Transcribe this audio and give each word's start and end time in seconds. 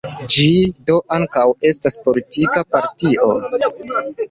Ĝi 0.35 0.45
do 0.89 0.95
ankaŭ 1.17 1.43
estas 1.71 1.99
politika 2.09 2.65
partio. 2.73 3.31